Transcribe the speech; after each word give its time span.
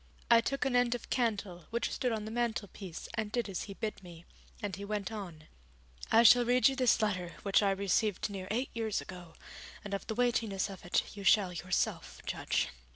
I 0.31 0.41
took 0.41 0.65
an 0.65 0.75
end 0.75 0.95
of 0.95 1.11
candle 1.11 1.65
which 1.69 1.91
stood 1.91 2.11
on 2.11 2.25
the 2.25 2.31
mantelpiece 2.31 3.07
and 3.13 3.31
did 3.31 3.47
as 3.47 3.65
he 3.65 3.75
bid 3.75 4.01
me, 4.01 4.25
and 4.59 4.75
he 4.75 4.83
went 4.83 5.11
on: 5.11 5.43
'I 6.11 6.23
shall 6.23 6.43
read 6.43 6.67
you 6.69 6.75
this 6.75 7.03
letter 7.03 7.35
which 7.43 7.61
I 7.61 7.69
received 7.69 8.27
near 8.27 8.47
eight 8.49 8.71
years 8.73 8.99
ago, 8.99 9.35
and 9.85 9.93
of 9.93 10.07
the 10.07 10.15
weightiness 10.15 10.71
of 10.71 10.83
it 10.85 11.15
you 11.15 11.23
shall 11.23 11.53
yourself 11.53 12.19
judge.' 12.25 12.69